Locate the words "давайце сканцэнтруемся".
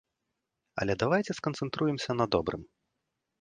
1.03-2.11